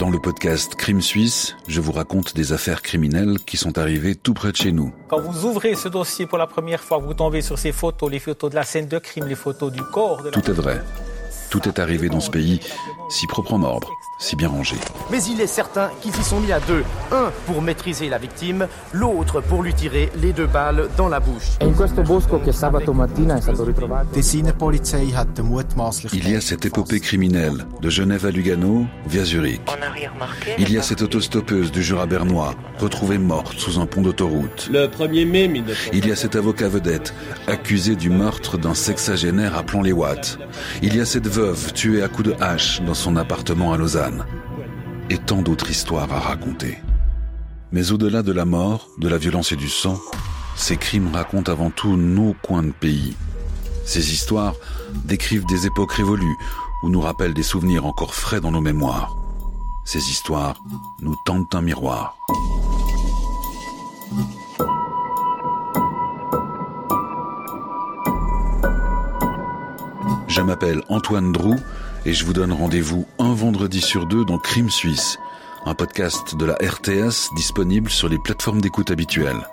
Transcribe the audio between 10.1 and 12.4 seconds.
De la... Tout est vrai. Tout est arrivé dans ce